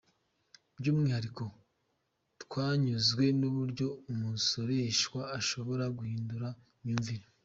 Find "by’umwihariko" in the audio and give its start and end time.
0.77-1.43